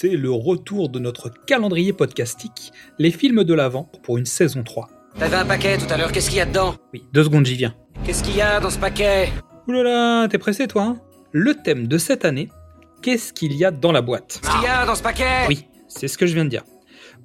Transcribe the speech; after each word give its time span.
c'est 0.00 0.16
le 0.16 0.30
retour 0.30 0.88
de 0.88 0.98
notre 0.98 1.28
calendrier 1.28 1.92
podcastique, 1.92 2.72
les 2.98 3.10
films 3.10 3.44
de 3.44 3.52
l'Avent 3.52 3.86
pour 4.02 4.16
une 4.16 4.24
saison 4.24 4.62
3. 4.62 4.88
T'avais 5.18 5.36
un 5.36 5.44
paquet 5.44 5.76
tout 5.76 5.92
à 5.92 5.98
l'heure, 5.98 6.10
qu'est-ce 6.10 6.30
qu'il 6.30 6.38
y 6.38 6.40
a 6.40 6.46
dedans? 6.46 6.74
Oui, 6.94 7.04
deux 7.12 7.24
secondes, 7.24 7.44
j'y 7.44 7.56
viens. 7.56 7.74
Qu'est-ce 8.02 8.24
qu'il 8.24 8.34
y 8.34 8.40
a 8.40 8.60
dans 8.60 8.70
ce 8.70 8.78
paquet? 8.78 9.28
Oulala, 9.68 10.26
t'es 10.28 10.38
pressé 10.38 10.66
toi 10.68 10.84
hein? 10.84 10.96
Le 11.32 11.54
thème 11.54 11.86
de 11.86 11.98
cette 11.98 12.24
année, 12.24 12.48
qu'est-ce 13.02 13.34
qu'il 13.34 13.52
y 13.52 13.62
a 13.62 13.70
dans 13.70 13.92
la 13.92 14.00
boîte? 14.00 14.40
Qu'est-ce 14.40 14.54
qu'il 14.54 14.62
y 14.62 14.72
a 14.72 14.86
dans 14.86 14.94
ce 14.94 15.02
paquet? 15.02 15.44
Oui, 15.48 15.66
c'est 15.86 16.08
ce 16.08 16.16
que 16.16 16.24
je 16.24 16.32
viens 16.32 16.46
de 16.46 16.50
dire. 16.50 16.64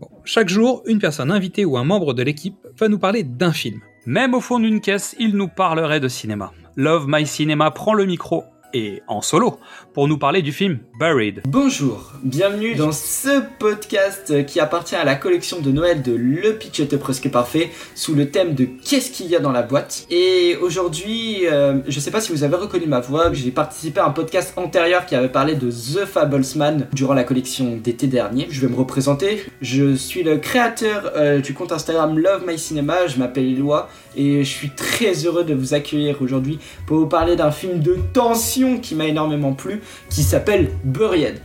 Bon, 0.02 0.10
chaque 0.26 0.50
jour, 0.50 0.84
une 0.86 1.00
personne 1.00 1.32
invitée 1.32 1.64
ou 1.64 1.78
un 1.78 1.86
membre 1.86 2.14
de 2.14 2.24
l'équipe 2.24 2.58
va 2.78 2.90
nous 2.90 3.00
parler 3.00 3.24
d'un 3.24 3.54
film. 3.54 3.80
Même 4.06 4.34
au 4.34 4.42
fond 4.42 4.60
d'une 4.60 4.82
caisse, 4.82 5.16
il 5.18 5.38
nous 5.38 5.48
parlerait 5.48 6.02
de 6.02 6.10
cinéma. 6.10 6.52
Love 6.76 7.06
My 7.08 7.26
Cinema 7.26 7.72
prend 7.72 7.94
le 7.94 8.06
micro 8.06 8.44
et 8.76 9.02
en 9.08 9.22
solo 9.22 9.58
pour 9.94 10.10
nous 10.10 10.18
parler 10.18 10.42
du 10.42 10.52
film 10.52 10.80
Buried. 11.00 11.42
Bonjour, 11.48 12.12
bienvenue 12.24 12.76
dans 12.76 12.92
ce 12.92 13.42
podcast 13.58 14.46
qui 14.46 14.60
appartient 14.60 14.98
à 14.98 15.06
la 15.06 15.16
collection 15.16 15.62
de 15.62 15.72
Noël 15.72 16.02
de 16.02 16.12
Le 16.12 16.58
Pitch 16.58 16.84
presque 16.98 17.32
parfait 17.32 17.70
sous 17.96 18.16
le 18.16 18.30
thème 18.30 18.54
de 18.54 18.68
Qu'est-ce 18.84 19.12
qu'il 19.12 19.28
y 19.28 19.36
a 19.36 19.40
dans 19.40 19.54
la 19.54 19.62
boîte? 19.62 20.06
Et 20.10 20.58
aujourd'hui, 20.62 21.48
euh, 21.48 21.80
je 21.88 22.00
sais 22.02 22.12
pas 22.12 22.20
si 22.20 22.34
vous 22.34 22.44
avez 22.44 22.58
reconnu 22.58 22.86
ma 22.86 23.00
voix, 23.00 23.32
j'ai 23.32 23.52
participé 23.52 24.02
à 24.02 24.08
un 24.08 24.10
podcast 24.10 24.54
antérieur 24.58 25.06
qui 25.06 25.16
avait 25.16 25.30
parlé 25.30 25.56
de 25.56 25.72
The 25.72 26.06
Fablesman 26.06 26.88
durant 26.92 27.14
la 27.14 27.24
collection 27.24 27.78
d'été 27.78 28.08
dernier. 28.08 28.48
Je 28.50 28.60
vais 28.60 28.68
me 28.68 28.76
représenter, 28.76 29.46
je 29.62 29.96
suis 29.96 30.24
le 30.24 30.38
créateur 30.38 31.14
euh, 31.16 31.40
du 31.40 31.54
compte 31.54 31.72
Instagram 31.72 32.20
Love 32.20 32.44
My 32.46 32.60
Cinema, 32.60 33.08
je 33.08 33.18
m'appelle 33.20 33.46
Eloi 33.46 33.88
et 34.18 34.44
je 34.44 34.50
suis 34.50 34.70
très 34.70 35.14
heureux 35.26 35.46
de 35.46 35.54
vous 35.54 35.74
accueillir 35.74 36.22
aujourd'hui 36.22 36.60
pour 36.88 36.98
vous 36.98 37.08
parler 37.08 37.38
d'un 37.38 37.52
film 37.52 37.80
de 37.80 37.98
tension 38.14 38.65
qui 38.82 38.96
m'a 38.96 39.06
énormément 39.06 39.54
plu, 39.54 39.82
qui 40.10 40.24
s'appelle 40.24 40.70
Buried. 40.84 41.40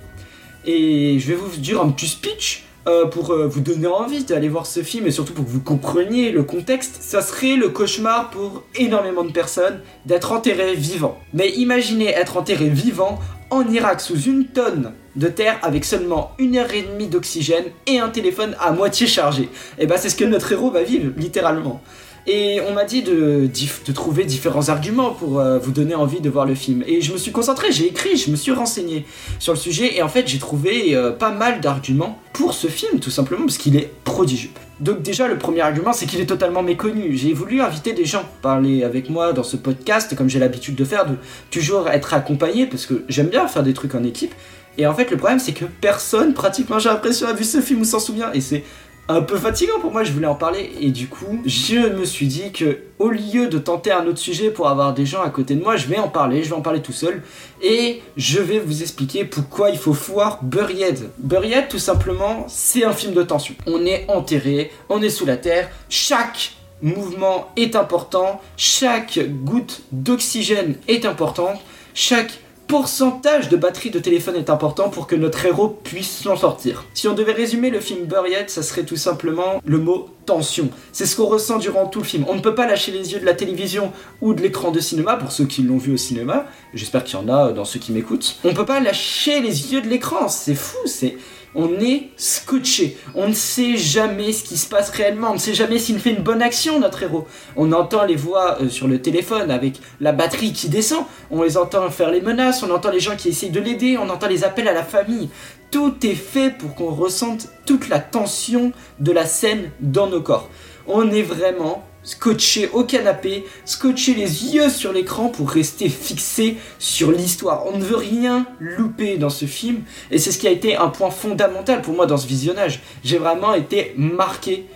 Et 0.65 1.19
je 1.19 1.29
vais 1.29 1.35
vous 1.35 1.57
dire 1.57 1.81
un 1.81 1.89
petit 1.91 2.09
speech 2.09 2.65
euh, 2.89 3.07
pour 3.07 3.31
euh, 3.31 3.47
vous 3.47 3.61
donner 3.61 3.87
envie 3.87 4.25
d'aller 4.25 4.49
voir 4.49 4.67
ce 4.67 4.83
film 4.83 5.07
et 5.07 5.11
surtout 5.11 5.35
pour 5.35 5.45
que 5.45 5.51
vous 5.51 5.61
compreniez 5.61 6.33
le 6.33 6.43
contexte. 6.43 6.97
Ça 7.01 7.21
serait 7.21 7.57
le 7.57 7.69
cauchemar 7.69 8.31
pour 8.31 8.65
énormément 8.75 9.23
de 9.23 9.33
personnes 9.33 9.81
d'être 10.07 10.33
enterré 10.33 10.75
vivant. 10.75 11.19
Mais 11.35 11.51
imaginez 11.51 12.09
être 12.09 12.37
enterré 12.37 12.69
vivant 12.69 13.19
en 13.51 13.69
Irak 13.69 14.01
sous 14.01 14.23
une 14.23 14.47
tonne 14.47 14.93
de 15.17 15.29
terre 15.29 15.59
avec 15.63 15.85
seulement 15.85 16.33
une 16.39 16.57
heure 16.57 16.73
et 16.73 16.83
demie 16.83 17.09
d'oxygène 17.09 17.65
et 17.87 17.99
un 17.99 18.09
téléphone 18.09 18.57
à 18.61 18.73
moitié 18.73 19.07
chargé. 19.07 19.49
Et 19.79 19.87
bah 19.87 19.97
c'est 19.99 20.09
ce 20.09 20.17
que 20.17 20.25
notre 20.25 20.53
héros 20.53 20.71
va 20.71 20.83
vivre 20.83 21.13
littéralement. 21.17 21.83
Et 22.27 22.61
on 22.69 22.75
m'a 22.75 22.85
dit 22.85 23.03
de, 23.03 23.49
trouver 23.95 24.25
différents 24.25 24.69
arguments 24.69 25.11
pour 25.11 25.41
euh, 25.41 25.59
vous 25.59 25.73
donner 25.73 25.95
envie 25.95 26.21
de 26.21 26.31
voir 26.31 26.47
le 26.47 26.55
film. 26.55 26.85
Et 26.87 27.01
je 27.01 27.13
me 27.13 27.19
suis 27.19 27.33
concentré, 27.33 27.73
j'ai 27.73 27.87
écrit, 27.87 28.17
je 28.17 28.31
me 28.31 28.37
suis 28.37 28.53
renseigné 28.53 29.07
sur 29.39 29.53
le 29.53 29.59
sujet. 29.59 29.97
Et 29.97 30.03
en 30.03 30.09
fait, 30.09 30.29
j'ai 30.29 30.39
trouvé 30.39 30.95
euh, 30.95 31.11
pas 31.11 31.31
mal 31.31 31.61
d'arguments 31.61 32.19
pour 32.33 32.55
ce 32.55 32.69
film, 32.69 33.01
tout 33.01 33.11
simplement 33.11 33.47
parce 33.47 33.59
qu'il 33.59 33.77
est 33.77 33.91
prodigieux. 34.05 34.51
Donc 34.81 35.03
déjà, 35.03 35.29
le 35.29 35.37
premier 35.37 35.61
argument, 35.61 35.93
c'est 35.93 36.07
qu'il 36.07 36.21
est 36.21 36.27
totalement 36.27 36.63
méconnu. 36.63 37.17
J'ai 37.17 37.33
voulu 37.33 37.61
inviter 37.61 37.93
des 37.93 38.05
gens, 38.05 38.25
parler 38.43 38.83
avec 38.85 39.11
moi 39.11 39.33
dans 39.33 39.43
ce 39.43 39.57
podcast, 39.57 40.15
comme 40.17 40.29
j'ai 40.29 40.39
l'habitude 40.39 40.75
de 40.75 40.85
faire, 40.85 41.07
de 41.07 41.17
toujours 41.51 41.89
être 41.89 42.15
accompagné, 42.15 42.67
parce 42.67 42.87
que 42.87 43.05
j'aime 43.09 43.29
bien 43.29 43.47
faire 43.47 43.63
des 43.63 43.75
trucs 43.75 43.95
en 43.95 44.05
équipe. 44.05 44.35
Et 44.79 44.87
en 44.87 44.95
fait, 44.95 45.11
le 45.11 45.17
problème, 45.17 45.39
c'est 45.39 45.53
que 45.53 45.67
personne, 45.67 46.33
pratiquement, 46.33 46.79
j'ai 46.79 46.89
l'impression, 46.89 47.27
a 47.27 47.33
vu 47.33 47.45
ce 47.45 47.61
film 47.61 47.83
ou 47.83 47.85
s'en 47.85 47.99
souvient. 47.99 48.33
Et 48.33 48.41
c'est 48.41 48.65
un 49.09 49.23
peu 49.23 49.37
fatigant 49.37 49.81
pour 49.81 49.91
moi, 49.91 50.05
je 50.05 50.13
voulais 50.13 50.27
en 50.27 50.37
parler 50.37 50.71
et 50.81 50.91
du 50.91 51.09
coup, 51.09 51.41
je 51.45 51.77
me 51.77 52.05
suis 52.05 52.29
dit 52.29 52.53
que 52.53 52.79
au 52.99 53.09
lieu 53.09 53.49
de 53.49 53.59
tenter 53.59 53.91
un 53.91 54.07
autre 54.07 54.19
sujet 54.19 54.51
pour 54.51 54.69
avoir 54.69 54.95
des 54.95 55.05
gens 55.05 55.23
à 55.23 55.31
côté 55.31 55.55
de 55.55 55.63
moi, 55.63 55.77
je 55.77 55.87
vais 55.87 55.99
en 55.99 56.09
parler, 56.09 56.45
je 56.45 56.51
vais 56.51 56.55
en 56.55 56.61
parler 56.61 56.81
tout 56.81 56.93
seul 56.93 57.23
et 57.61 58.03
je 58.17 58.39
vais 58.39 58.61
vous 58.61 58.83
expliquer 58.83 59.25
pourquoi 59.25 59.71
il 59.71 59.79
faut 59.79 59.93
voir 59.93 60.45
Buried. 60.45 61.11
Buried 61.19 61.69
tout 61.69 61.79
simplement, 61.79 62.45
c'est 62.49 62.85
un 62.85 62.93
film 62.93 63.13
de 63.15 63.23
tension. 63.23 63.55
On 63.67 63.85
est 63.85 64.07
enterré, 64.09 64.71
on 64.89 65.03
est 65.03 65.11
sous 65.11 65.27
la 65.27 65.37
terre, 65.37 65.71
chaque 65.89 66.53
mouvement 66.83 67.51
est 67.57 67.77
important, 67.77 68.41
chaque 68.57 69.19
goutte 69.45 69.83
d'oxygène 69.93 70.77
est 70.87 71.05
importante, 71.05 71.59
chaque 71.95 72.39
pourcentage 72.71 73.49
de 73.49 73.57
batterie 73.57 73.91
de 73.91 73.99
téléphone 73.99 74.37
est 74.37 74.49
important 74.49 74.91
pour 74.91 75.09
que 75.09 75.17
notre 75.17 75.45
héros 75.45 75.67
puisse 75.83 76.23
s'en 76.23 76.37
sortir. 76.37 76.85
Si 76.95 77.09
on 77.09 77.15
devait 77.15 77.33
résumer 77.33 77.69
le 77.69 77.81
film 77.81 78.05
Buried, 78.07 78.49
ça 78.49 78.63
serait 78.63 78.85
tout 78.85 78.95
simplement 78.95 79.61
le 79.65 79.79
mot 79.79 80.09
tension. 80.25 80.69
C'est 80.93 81.05
ce 81.05 81.17
qu'on 81.17 81.27
ressent 81.27 81.59
durant 81.59 81.87
tout 81.87 81.99
le 81.99 82.05
film. 82.05 82.25
On 82.29 82.37
ne 82.37 82.41
peut 82.41 82.55
pas 82.55 82.69
lâcher 82.69 82.93
les 82.93 83.13
yeux 83.13 83.19
de 83.19 83.27
la 83.27 83.35
télévision 83.35 83.91
ou 84.21 84.35
de 84.35 84.41
l'écran 84.41 84.71
de 84.71 84.79
cinéma, 84.79 85.17
pour 85.17 85.33
ceux 85.33 85.47
qui 85.47 85.65
l'ont 85.65 85.79
vu 85.79 85.95
au 85.95 85.97
cinéma. 85.97 86.47
J'espère 86.73 87.03
qu'il 87.03 87.19
y 87.19 87.21
en 87.21 87.29
a 87.29 87.51
dans 87.51 87.65
ceux 87.65 87.81
qui 87.81 87.91
m'écoutent. 87.91 88.39
On 88.45 88.51
ne 88.51 88.55
peut 88.55 88.65
pas 88.65 88.79
lâcher 88.79 89.41
les 89.41 89.73
yeux 89.73 89.81
de 89.81 89.89
l'écran. 89.89 90.29
C'est 90.29 90.55
fou, 90.55 90.79
c'est 90.87 91.17
on 91.55 91.81
est 91.81 92.11
scotché. 92.17 92.97
On 93.15 93.29
ne 93.29 93.33
sait 93.33 93.77
jamais 93.77 94.33
ce 94.33 94.45
qui 94.45 94.57
se 94.57 94.69
passe 94.69 94.91
réellement. 94.91 95.31
On 95.31 95.35
ne 95.35 95.39
sait 95.39 95.55
jamais 95.55 95.79
s'il 95.79 95.99
fait 95.99 96.11
une 96.11 96.23
bonne 96.23 96.43
action, 96.43 96.79
notre 96.79 97.03
héros. 97.03 97.27
On 97.57 97.73
entend 97.73 98.05
les 98.05 98.17
voix 98.17 98.59
euh, 98.61 98.69
sur 98.69 98.87
le 98.87 99.03
téléphone 99.03 99.51
avec 99.51 99.81
la 100.01 100.13
batterie 100.13 100.53
qui 100.53 100.69
descend. 100.69 101.05
On 101.31 101.43
les 101.43 101.57
entend 101.57 101.91
faire 101.91 102.11
les 102.11 102.21
menaces. 102.21 102.63
On 102.63 102.71
entend 102.71 102.91
les 102.91 103.01
gens 103.01 103.17
qui 103.17 103.31
essayent 103.31 103.51
de 103.51 103.61
l'aider. 103.61 103.99
On 103.99 104.09
entend 104.09 104.29
les 104.29 104.45
appels 104.45 104.69
à 104.69 104.73
la 104.73 104.85
famille. 104.85 105.29
Tout 105.71 105.95
est 106.05 106.15
fait 106.15 106.51
pour 106.57 106.75
qu'on 106.75 106.91
ressente 106.91 107.49
toute 107.67 107.89
la 107.89 108.01
tension 108.01 108.73
de 108.99 109.13
la 109.13 109.27
scène 109.27 109.71
dans 109.81 110.07
nos 110.09 110.21
corps. 110.21 110.49
On 110.87 111.11
est 111.11 111.23
vraiment 111.23 111.85
scotché 112.03 112.69
au 112.73 112.85
canapé, 112.85 113.45
scotcher 113.65 114.15
les 114.15 114.55
yeux 114.55 114.71
sur 114.71 114.93
l'écran 114.93 115.29
pour 115.29 115.51
rester 115.51 115.89
fixé 115.89 116.57
sur 116.79 117.13
l'histoire. 117.13 117.67
On 117.67 117.77
ne 117.77 117.85
veut 117.85 117.97
rien 117.97 118.47
louper 118.59 119.19
dans 119.19 119.31
ce 119.31 119.45
film 119.45 119.83
et 120.11 120.19
c'est 120.19 120.33
ce 120.33 120.39
qui 120.39 120.49
a 120.49 120.51
été 120.51 120.77
un 120.77 120.89
point 120.89 121.11
fondamental 121.11 121.83
pour 121.83 121.95
moi 121.95 122.07
dans 122.07 122.17
ce 122.17 122.27
visionnage. 122.27 122.81
J'ai 123.05 123.19
vraiment 123.19 123.55
été 123.55 123.95
marqué 123.97 124.67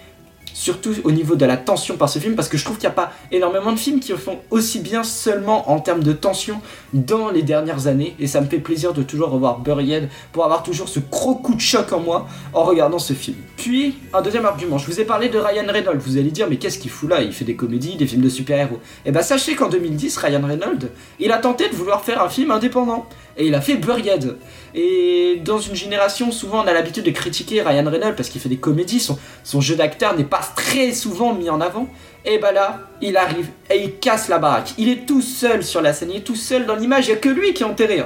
surtout 0.54 0.94
au 1.04 1.10
niveau 1.10 1.34
de 1.34 1.44
la 1.44 1.58
tension 1.58 1.96
par 1.98 2.08
ce 2.08 2.18
film, 2.18 2.34
parce 2.34 2.48
que 2.48 2.56
je 2.56 2.64
trouve 2.64 2.78
qu'il 2.78 2.88
n'y 2.88 2.92
a 2.92 2.96
pas 2.96 3.12
énormément 3.30 3.72
de 3.72 3.78
films 3.78 4.00
qui 4.00 4.12
font 4.12 4.38
aussi 4.50 4.78
bien 4.78 5.02
seulement 5.02 5.70
en 5.70 5.80
termes 5.80 6.02
de 6.02 6.12
tension 6.12 6.62
dans 6.94 7.28
les 7.28 7.42
dernières 7.42 7.88
années, 7.88 8.14
et 8.18 8.26
ça 8.26 8.40
me 8.40 8.46
fait 8.46 8.58
plaisir 8.58 8.94
de 8.94 9.02
toujours 9.02 9.28
revoir 9.30 9.58
Buried 9.58 10.08
pour 10.32 10.44
avoir 10.44 10.62
toujours 10.62 10.88
ce 10.88 11.00
gros 11.00 11.34
coup 11.34 11.54
de 11.54 11.60
choc 11.60 11.92
en 11.92 12.00
moi 12.00 12.26
en 12.54 12.62
regardant 12.62 12.98
ce 12.98 13.12
film. 13.12 13.36
Puis, 13.56 13.96
un 14.12 14.22
deuxième 14.22 14.46
argument, 14.46 14.78
je 14.78 14.86
vous 14.86 15.00
ai 15.00 15.04
parlé 15.04 15.28
de 15.28 15.38
Ryan 15.38 15.66
Reynolds, 15.68 15.98
vous 15.98 16.16
allez 16.16 16.30
dire, 16.30 16.46
mais 16.48 16.56
qu'est-ce 16.56 16.78
qu'il 16.78 16.90
fout 16.90 17.10
là? 17.10 17.20
Il 17.20 17.32
fait 17.32 17.44
des 17.44 17.56
comédies, 17.56 17.96
des 17.96 18.06
films 18.06 18.22
de 18.22 18.28
super-héros. 18.28 18.76
Et 18.76 18.78
eh 19.06 19.10
bah 19.10 19.20
ben, 19.20 19.24
sachez 19.24 19.56
qu'en 19.56 19.68
2010, 19.68 20.16
Ryan 20.18 20.46
Reynolds, 20.46 20.88
il 21.18 21.32
a 21.32 21.38
tenté 21.38 21.68
de 21.68 21.74
vouloir 21.74 22.04
faire 22.04 22.22
un 22.22 22.28
film 22.28 22.52
indépendant, 22.52 23.06
et 23.36 23.46
il 23.46 23.54
a 23.54 23.60
fait 23.60 23.76
Buried. 23.76 24.36
Et 24.74 25.40
dans 25.44 25.58
une 25.58 25.74
génération, 25.74 26.30
souvent 26.32 26.64
on 26.64 26.66
a 26.66 26.72
l'habitude 26.72 27.04
de 27.04 27.10
critiquer 27.10 27.62
Ryan 27.62 27.88
Reynolds 27.88 28.16
parce 28.16 28.28
qu'il 28.28 28.40
fait 28.40 28.48
des 28.48 28.56
comédies, 28.56 29.00
son, 29.00 29.60
jeu 29.60 29.76
d'acteur 29.76 30.16
n'est 30.16 30.24
pas 30.24 30.40
très 30.56 30.92
souvent 30.92 31.34
mis 31.34 31.50
en 31.50 31.60
avant. 31.60 31.88
Et 32.24 32.38
bah 32.38 32.52
là, 32.52 32.88
il 33.02 33.16
arrive 33.16 33.48
et 33.70 33.82
il 33.82 33.98
casse 33.98 34.28
la 34.28 34.38
baraque. 34.38 34.72
Il 34.78 34.88
est 34.88 35.06
tout 35.06 35.20
seul 35.20 35.62
sur 35.62 35.82
la 35.82 35.92
scène, 35.92 36.10
il 36.10 36.16
est 36.18 36.20
tout 36.20 36.36
seul 36.36 36.64
dans 36.64 36.74
l'image, 36.74 37.06
il 37.06 37.10
n'y 37.10 37.16
a 37.16 37.20
que 37.20 37.28
lui 37.28 37.52
qui 37.52 37.62
est 37.62 37.66
enterré 37.66 38.02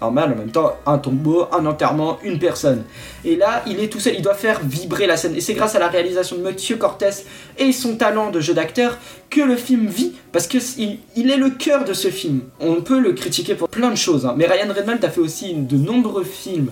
normal 0.00 0.32
en 0.32 0.36
même 0.36 0.50
temps 0.50 0.76
un 0.86 0.98
tombeau, 0.98 1.46
un 1.52 1.66
enterrement, 1.66 2.18
une 2.22 2.38
personne. 2.38 2.84
Et 3.24 3.36
là, 3.36 3.62
il 3.66 3.80
est 3.80 3.88
tout 3.88 4.00
seul, 4.00 4.14
il 4.14 4.22
doit 4.22 4.34
faire 4.34 4.60
vibrer 4.62 5.06
la 5.06 5.16
scène. 5.16 5.36
Et 5.36 5.40
c'est 5.40 5.54
grâce 5.54 5.74
à 5.74 5.78
la 5.78 5.88
réalisation 5.88 6.36
de 6.36 6.42
Mathieu 6.42 6.76
Cortez 6.76 7.10
et 7.58 7.72
son 7.72 7.96
talent 7.96 8.30
de 8.30 8.40
jeu 8.40 8.54
d'acteur 8.54 8.98
que 9.28 9.40
le 9.40 9.56
film 9.56 9.86
vit, 9.86 10.12
parce 10.32 10.46
que 10.46 10.58
il, 10.78 11.30
est 11.30 11.36
le 11.36 11.50
cœur 11.50 11.84
de 11.84 11.92
ce 11.92 12.08
film. 12.08 12.40
On 12.58 12.82
peut 12.82 12.98
le 12.98 13.12
critiquer 13.12 13.54
pour 13.54 13.68
plein 13.68 13.90
de 13.90 13.96
choses, 13.96 14.26
hein. 14.26 14.34
mais 14.36 14.46
Ryan 14.46 14.72
Reynolds 14.72 15.04
a 15.04 15.10
fait 15.10 15.20
aussi 15.20 15.54
de 15.54 15.76
nombreux 15.76 16.24
films 16.24 16.70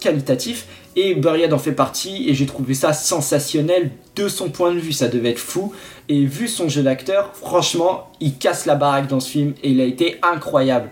qualitatifs 0.00 0.66
et 0.96 1.14
Buried 1.14 1.52
en 1.52 1.58
fait 1.58 1.72
partie 1.72 2.28
et 2.28 2.34
j'ai 2.34 2.46
trouvé 2.46 2.74
ça 2.74 2.92
sensationnel 2.92 3.90
de 4.16 4.28
son 4.28 4.50
point 4.50 4.72
de 4.72 4.78
vue 4.78 4.92
ça 4.92 5.08
devait 5.08 5.30
être 5.30 5.38
fou 5.38 5.72
et 6.08 6.24
vu 6.24 6.48
son 6.48 6.68
jeu 6.68 6.82
d'acteur 6.82 7.32
franchement 7.34 8.08
il 8.20 8.36
casse 8.36 8.66
la 8.66 8.74
baraque 8.74 9.08
dans 9.08 9.20
ce 9.20 9.30
film 9.30 9.54
et 9.62 9.70
il 9.70 9.80
a 9.80 9.84
été 9.84 10.18
incroyable 10.22 10.90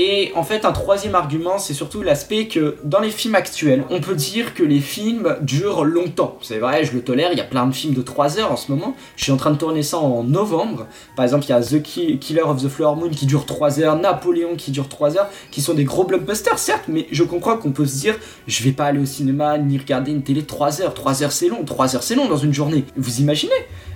et 0.00 0.30
en 0.36 0.44
fait, 0.44 0.64
un 0.64 0.70
troisième 0.70 1.16
argument, 1.16 1.58
c'est 1.58 1.74
surtout 1.74 2.02
l'aspect 2.02 2.46
que 2.46 2.76
dans 2.84 3.00
les 3.00 3.10
films 3.10 3.34
actuels, 3.34 3.82
on 3.90 4.00
peut 4.00 4.14
dire 4.14 4.54
que 4.54 4.62
les 4.62 4.78
films 4.78 5.36
durent 5.40 5.82
longtemps. 5.82 6.38
C'est 6.40 6.58
vrai, 6.58 6.84
je 6.84 6.92
le 6.92 7.02
tolère, 7.02 7.32
il 7.32 7.38
y 7.38 7.40
a 7.40 7.44
plein 7.44 7.66
de 7.66 7.74
films 7.74 7.94
de 7.94 8.02
3 8.02 8.38
heures 8.38 8.52
en 8.52 8.56
ce 8.56 8.70
moment. 8.70 8.94
Je 9.16 9.24
suis 9.24 9.32
en 9.32 9.36
train 9.36 9.50
de 9.50 9.56
tourner 9.56 9.82
ça 9.82 9.98
en 9.98 10.22
novembre. 10.22 10.86
Par 11.16 11.24
exemple, 11.24 11.46
il 11.46 11.48
y 11.48 11.52
a 11.52 11.60
The 11.60 11.82
Killer 11.82 12.42
of 12.42 12.62
the 12.62 12.68
Flower 12.68 12.94
Moon 12.94 13.08
qui 13.10 13.26
dure 13.26 13.44
3 13.44 13.80
heures, 13.80 13.96
Napoléon 13.96 14.54
qui 14.54 14.70
dure 14.70 14.88
3 14.88 15.16
heures, 15.16 15.28
qui 15.50 15.62
sont 15.62 15.74
des 15.74 15.82
gros 15.82 16.04
blockbusters, 16.04 16.60
certes, 16.60 16.84
mais 16.86 17.08
je 17.10 17.24
comprends 17.24 17.56
qu'on 17.56 17.72
peut 17.72 17.86
se 17.86 17.98
dire, 17.98 18.14
je 18.46 18.62
vais 18.62 18.70
pas 18.70 18.84
aller 18.84 19.00
au 19.00 19.06
cinéma 19.06 19.58
ni 19.58 19.78
regarder 19.78 20.12
une 20.12 20.22
télé 20.22 20.44
3 20.44 20.80
heures. 20.80 20.94
3 20.94 21.24
heures 21.24 21.32
c'est 21.32 21.48
long, 21.48 21.64
3 21.64 21.96
heures 21.96 22.04
c'est 22.04 22.14
long 22.14 22.28
dans 22.28 22.36
une 22.36 22.54
journée. 22.54 22.84
Vous 22.96 23.18
imaginez? 23.18 23.50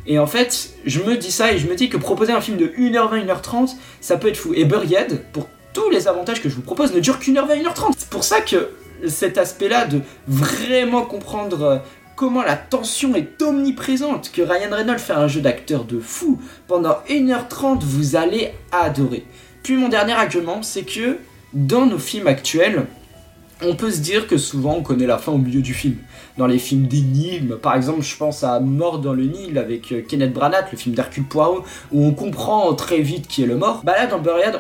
Et 0.08 0.19
en 0.19 0.26
fait, 0.26 0.70
je 0.84 0.99
me 0.99 1.16
dis 1.16 1.31
ça 1.31 1.52
et 1.52 1.58
je 1.58 1.69
me 1.69 1.76
dis 1.76 1.88
que 1.88 1.96
proposer 1.96 2.32
un 2.32 2.40
film 2.40 2.56
de 2.56 2.66
1h20, 2.66 3.25
1h30, 3.25 3.76
ça 4.00 4.16
peut 4.16 4.26
être 4.26 4.37
fou. 4.37 4.52
Et 4.52 4.64
Buried, 4.64 5.22
pour 5.32 5.46
tous 5.72 5.90
les 5.90 6.08
avantages 6.08 6.42
que 6.42 6.48
je 6.48 6.54
vous 6.54 6.62
propose 6.62 6.94
ne 6.94 7.00
durent 7.00 7.19
qu'une 7.19 7.38
heure 7.38 7.46
20, 7.46 7.56
1h30. 7.56 7.92
C'est 7.96 8.10
pour 8.10 8.24
ça 8.24 8.40
que 8.40 8.70
cet 9.08 9.38
aspect-là 9.38 9.86
de 9.86 10.00
vraiment 10.28 11.02
comprendre 11.02 11.62
euh, 11.62 11.78
comment 12.16 12.42
la 12.42 12.56
tension 12.56 13.14
est 13.14 13.40
omniprésente, 13.42 14.30
que 14.32 14.42
Ryan 14.42 14.70
Reynolds 14.70 15.00
fait 15.00 15.12
un 15.12 15.28
jeu 15.28 15.40
d'acteur 15.40 15.84
de 15.84 15.98
fou, 15.98 16.40
pendant 16.69 16.98
1h30, 17.08 17.80
vous 17.80 18.16
allez 18.16 18.52
adorer. 18.70 19.24
Puis 19.62 19.76
mon 19.76 19.88
dernier 19.88 20.12
argument, 20.12 20.62
c'est 20.62 20.84
que 20.84 21.19
dans 21.52 21.86
nos 21.86 21.98
films 21.98 22.26
actuels, 22.26 22.86
on 23.64 23.75
peut 23.75 23.91
se 23.91 24.00
dire 24.00 24.26
que 24.26 24.37
souvent 24.37 24.76
on 24.76 24.82
connaît 24.82 25.06
la 25.06 25.19
fin 25.19 25.32
au 25.32 25.38
milieu 25.38 25.62
du 25.62 25.75
film. 25.75 25.97
Dans 26.38 26.47
les 26.47 26.59
films 26.59 26.87
d'énigmes, 26.87 27.56
par 27.56 27.76
exemple, 27.76 28.03
je 28.03 28.17
pense 28.17 28.43
à 28.43 28.61
Mort 28.61 28.99
dans 28.99 29.12
le 29.12 29.25
Nil 29.25 29.59
avec 29.59 29.93
euh, 29.93 30.03
Kenneth 30.06 30.32
Branagh, 30.32 30.67
le 30.73 30.79
film 30.79 30.94
d'Hercule 30.94 31.25
Poirot, 31.25 31.64
où 31.93 32.05
on 32.05 32.12
comprend 32.12 32.73
très 32.75 33.00
vite 33.00 33.29
qui 33.29 33.43
est 33.43 33.47
le 33.47 33.56
mort. 33.56 33.82
Bah 33.85 33.93
là, 33.97 34.06
dans 34.06 34.19
Buried, 34.19 34.59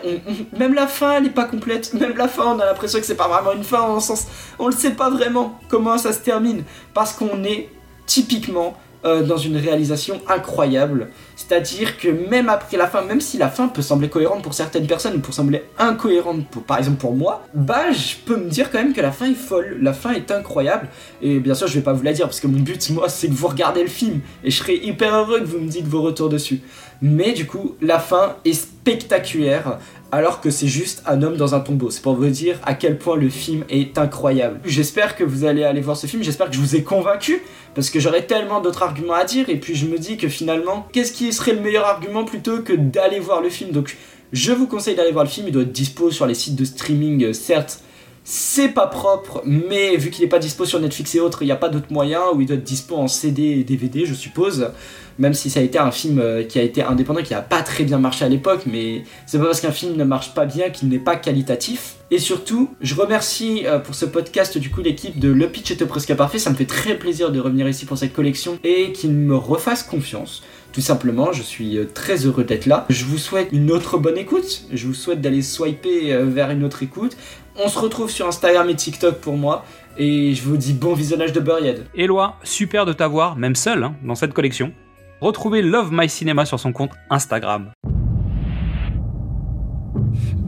même 0.58 0.74
la 0.74 0.86
fin, 0.86 1.16
elle 1.16 1.24
n'est 1.24 1.30
pas 1.30 1.44
complète. 1.44 1.94
Même 2.02 2.16
la 2.16 2.28
fin, 2.28 2.56
on 2.56 2.58
a 2.58 2.66
l'impression 2.66 2.98
que 2.98 3.06
c'est 3.06 3.16
pas 3.16 3.28
vraiment 3.28 3.52
une 3.52 3.64
fin, 3.64 3.80
en 3.82 4.00
sens, 4.00 4.26
on 4.58 4.66
le 4.66 4.72
sait 4.72 4.90
pas 4.90 5.10
vraiment 5.10 5.58
comment 5.68 5.98
ça 5.98 6.12
se 6.12 6.18
termine, 6.20 6.64
parce 6.94 7.12
qu'on 7.12 7.44
est 7.44 7.68
typiquement 8.06 8.76
euh, 9.04 9.22
dans 9.22 9.36
une 9.36 9.56
réalisation 9.56 10.20
incroyable. 10.28 11.08
C'est-à-dire 11.36 11.98
que 11.98 12.08
même 12.08 12.48
après 12.48 12.76
la 12.76 12.86
fin, 12.86 13.02
même 13.02 13.20
si 13.20 13.36
la 13.36 13.48
fin 13.48 13.68
peut 13.68 13.82
sembler 13.82 14.08
cohérente 14.08 14.42
pour 14.42 14.54
certaines 14.54 14.86
personnes 14.86 15.16
ou 15.16 15.20
pour 15.20 15.34
sembler 15.34 15.64
incohérente, 15.78 16.44
par 16.66 16.78
exemple 16.78 16.98
pour 16.98 17.14
moi, 17.14 17.42
bah 17.52 17.90
je 17.90 18.14
peux 18.24 18.36
me 18.36 18.48
dire 18.48 18.70
quand 18.70 18.78
même 18.78 18.92
que 18.92 19.00
la 19.00 19.12
fin 19.12 19.30
est 19.30 19.34
folle, 19.34 19.78
la 19.80 19.92
fin 19.92 20.12
est 20.12 20.30
incroyable. 20.30 20.88
Et 21.20 21.40
bien 21.40 21.54
sûr, 21.54 21.66
je 21.66 21.74
vais 21.74 21.80
pas 21.80 21.92
vous 21.92 22.02
la 22.02 22.12
dire 22.12 22.26
parce 22.26 22.40
que 22.40 22.46
mon 22.46 22.60
but, 22.60 22.90
moi, 22.90 23.08
c'est 23.08 23.28
que 23.28 23.32
vous 23.34 23.48
regardez 23.48 23.82
le 23.82 23.88
film 23.88 24.20
et 24.44 24.50
je 24.50 24.56
serai 24.56 24.76
hyper 24.76 25.14
heureux 25.14 25.40
que 25.40 25.46
vous 25.46 25.58
me 25.58 25.68
dites 25.68 25.86
vos 25.86 26.02
retours 26.02 26.28
dessus. 26.28 26.60
Mais 27.00 27.32
du 27.32 27.46
coup, 27.46 27.74
la 27.80 27.98
fin 27.98 28.36
est 28.44 28.52
spectaculaire 28.52 29.78
alors 30.12 30.42
que 30.42 30.50
c'est 30.50 30.68
juste 30.68 31.02
un 31.06 31.22
homme 31.22 31.36
dans 31.36 31.54
un 31.54 31.60
tombeau. 31.60 31.90
C'est 31.90 32.02
pour 32.02 32.14
vous 32.14 32.28
dire 32.28 32.58
à 32.64 32.74
quel 32.74 32.98
point 32.98 33.16
le 33.16 33.30
film 33.30 33.64
est 33.70 33.96
incroyable. 33.96 34.60
J'espère 34.64 35.16
que 35.16 35.24
vous 35.24 35.44
allez 35.44 35.64
aller 35.64 35.80
voir 35.80 35.96
ce 35.96 36.06
film, 36.06 36.22
j'espère 36.22 36.50
que 36.50 36.54
je 36.54 36.60
vous 36.60 36.76
ai 36.76 36.82
convaincu, 36.82 37.42
parce 37.74 37.88
que 37.88 37.98
j'aurais 37.98 38.26
tellement 38.26 38.60
d'autres 38.60 38.82
arguments 38.82 39.14
à 39.14 39.24
dire, 39.24 39.48
et 39.48 39.56
puis 39.56 39.74
je 39.74 39.86
me 39.86 39.98
dis 39.98 40.18
que 40.18 40.28
finalement, 40.28 40.86
qu'est-ce 40.92 41.12
qui 41.12 41.32
serait 41.32 41.54
le 41.54 41.60
meilleur 41.60 41.86
argument 41.86 42.24
plutôt 42.24 42.58
que 42.58 42.74
d'aller 42.74 43.20
voir 43.20 43.40
le 43.40 43.48
film? 43.48 43.70
Donc 43.70 43.96
je 44.32 44.52
vous 44.52 44.66
conseille 44.66 44.94
d'aller 44.94 45.12
voir 45.12 45.24
le 45.24 45.30
film, 45.30 45.46
il 45.48 45.52
doit 45.52 45.62
être 45.62 45.72
dispo 45.72 46.10
sur 46.10 46.26
les 46.26 46.34
sites 46.34 46.56
de 46.56 46.64
streaming, 46.66 47.24
euh, 47.24 47.32
certes. 47.32 47.80
C'est 48.24 48.68
pas 48.68 48.86
propre, 48.86 49.42
mais 49.44 49.96
vu 49.96 50.10
qu'il 50.10 50.22
n'est 50.22 50.28
pas 50.28 50.38
dispo 50.38 50.64
sur 50.64 50.78
Netflix 50.78 51.14
et 51.16 51.20
autres, 51.20 51.42
il 51.42 51.46
n'y 51.46 51.52
a 51.52 51.56
pas 51.56 51.68
d'autre 51.68 51.88
moyen, 51.90 52.20
où 52.32 52.40
il 52.40 52.46
doit 52.46 52.56
être 52.56 52.62
dispo 52.62 52.96
en 52.96 53.08
CD 53.08 53.42
et 53.42 53.64
DVD, 53.64 54.06
je 54.06 54.14
suppose 54.14 54.70
même 55.18 55.34
si 55.34 55.50
ça 55.50 55.60
a 55.60 55.62
été 55.62 55.78
un 55.78 55.90
film 55.90 56.18
euh, 56.18 56.42
qui 56.42 56.58
a 56.58 56.62
été 56.62 56.82
indépendant, 56.82 57.22
qui 57.22 57.32
n'a 57.32 57.42
pas 57.42 57.62
très 57.62 57.84
bien 57.84 57.98
marché 57.98 58.24
à 58.24 58.28
l'époque, 58.28 58.62
mais 58.66 59.04
c'est 59.26 59.38
pas 59.38 59.44
parce 59.44 59.60
qu'un 59.60 59.72
film 59.72 59.96
ne 59.96 60.04
marche 60.04 60.34
pas 60.34 60.46
bien 60.46 60.70
qu'il 60.70 60.88
n'est 60.88 60.98
pas 60.98 61.16
qualitatif. 61.16 61.96
Et 62.10 62.18
surtout, 62.18 62.70
je 62.80 62.94
remercie 62.94 63.62
euh, 63.66 63.78
pour 63.78 63.94
ce 63.94 64.04
podcast 64.04 64.58
du 64.58 64.70
coup 64.70 64.82
l'équipe 64.82 65.18
de 65.18 65.28
Le 65.28 65.48
Pitch 65.48 65.70
était 65.70 65.86
presque 65.86 66.14
parfait, 66.14 66.38
ça 66.38 66.50
me 66.50 66.54
fait 66.54 66.66
très 66.66 66.98
plaisir 66.98 67.30
de 67.32 67.40
revenir 67.40 67.68
ici 67.68 67.86
pour 67.86 67.98
cette 67.98 68.12
collection 68.12 68.58
et 68.64 68.92
qu'ils 68.92 69.12
me 69.12 69.36
refassent 69.36 69.82
confiance. 69.82 70.42
Tout 70.72 70.80
simplement, 70.80 71.32
je 71.32 71.42
suis 71.42 71.78
euh, 71.78 71.84
très 71.84 72.24
heureux 72.26 72.44
d'être 72.44 72.66
là. 72.66 72.86
Je 72.88 73.04
vous 73.04 73.18
souhaite 73.18 73.48
une 73.52 73.70
autre 73.70 73.98
bonne 73.98 74.16
écoute. 74.16 74.62
Je 74.72 74.86
vous 74.86 74.94
souhaite 74.94 75.20
d'aller 75.20 75.42
swiper 75.42 76.16
vers 76.24 76.50
une 76.50 76.64
autre 76.64 76.82
écoute. 76.82 77.16
On 77.56 77.68
se 77.68 77.78
retrouve 77.78 78.10
sur 78.10 78.26
Instagram 78.26 78.68
et 78.70 78.74
TikTok 78.74 79.16
pour 79.20 79.36
moi. 79.36 79.64
Et 79.98 80.34
je 80.34 80.42
vous 80.42 80.56
dis 80.56 80.72
bon 80.72 80.94
visionnage 80.94 81.32
de 81.32 81.40
Buried. 81.40 81.84
Eloi, 81.94 82.36
super 82.42 82.86
de 82.86 82.92
t'avoir, 82.92 83.36
même 83.36 83.54
seul, 83.54 83.84
hein, 83.84 83.94
dans 84.02 84.14
cette 84.14 84.32
collection. 84.32 84.72
Retrouvez 85.20 85.62
Love 85.62 85.90
My 85.92 86.08
Cinema 86.08 86.46
sur 86.46 86.58
son 86.58 86.72
compte 86.72 86.92
Instagram. 87.10 87.70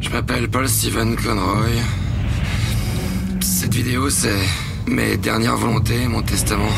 Je 0.01 0.11
m'appelle 0.11 0.49
Paul 0.49 0.69
Steven 0.69 1.15
Conroy. 1.17 1.69
Cette 3.41 3.75
vidéo, 3.75 4.11
c'est 4.11 4.31
mes 4.87 5.17
dernières 5.17 5.57
volontés, 5.57 6.09
mon 6.09 6.23
testament. 6.23 6.73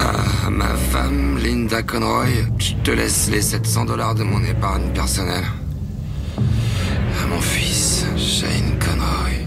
À 0.00 0.48
ma 0.48 0.74
femme, 0.90 1.38
Linda 1.38 1.82
Conroy, 1.82 2.28
je 2.58 2.72
te 2.82 2.90
laisse 2.90 3.28
les 3.30 3.42
700 3.42 3.84
dollars 3.84 4.14
de 4.14 4.22
mon 4.22 4.42
épargne 4.42 4.90
personnelle. 4.94 5.44
À 7.22 7.26
mon 7.28 7.40
fils, 7.40 8.06
Shane 8.16 8.78
Conroy. 8.78 9.44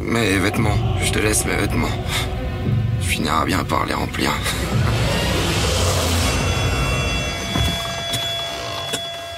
Mes 0.00 0.38
vêtements, 0.38 0.76
je 1.00 1.12
te 1.12 1.20
laisse 1.20 1.44
mes 1.46 1.54
vêtements. 1.54 1.86
Je 3.00 3.06
finirai 3.06 3.46
bien 3.46 3.62
par 3.62 3.86
les 3.86 3.94
remplir. 3.94 4.32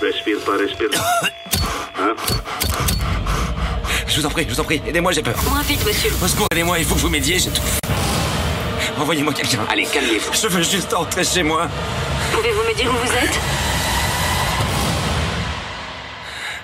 Respire 0.01 0.39
pas, 0.47 0.57
respire. 0.57 0.89
Hein? 2.01 2.15
Je 4.07 4.21
vous 4.21 4.27
en 4.27 4.31
prie, 4.31 4.47
je 4.49 4.55
vous 4.55 4.61
en 4.61 4.65
prie, 4.65 4.81
aidez-moi, 4.87 5.13
j'ai 5.13 5.23
peur. 5.23 5.35
Moins 5.51 5.63
vite, 5.63 5.85
monsieur? 5.87 6.11
Au 6.23 6.27
secours, 6.27 6.47
aidez-moi, 6.53 6.79
il 6.79 6.87
faut 6.87 6.95
que 6.95 7.01
vous 7.01 7.11
m'aidiez, 7.11 7.39
j'ai 7.39 7.51
tout. 7.51 7.84
Envoyez-moi 8.99 9.33
quelqu'un. 9.33 9.61
Allez, 9.69 9.87
calmez-vous. 9.87 10.33
Je 10.33 10.49
veux 10.49 10.63
juste 10.63 10.95
entrer 10.95 11.25
chez 11.25 11.43
moi. 11.43 11.69
Pouvez-vous 12.33 12.63
me 12.63 12.75
dire 12.75 12.91
où 12.91 13.07
vous 13.07 13.13
êtes? 13.13 13.41